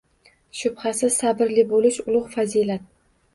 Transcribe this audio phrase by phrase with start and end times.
[0.61, 2.89] Shubhasiz, sabrli bo‘lish– ulug‘ fazilat